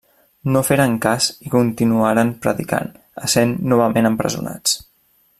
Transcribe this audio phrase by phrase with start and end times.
[0.53, 2.89] No feren cas i continuaren predicant,
[3.27, 4.75] essent novament empresonats.